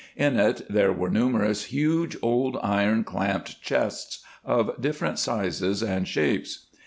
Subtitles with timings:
[0.15, 6.65] In it there were numerous huge old iron clamped chests of different sizes and shapes.